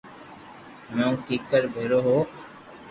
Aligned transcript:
ھمو 0.91 1.07
ڪيڪير 1.25 1.63
ڀيرو 1.73 1.99
ھووُ 2.05 2.17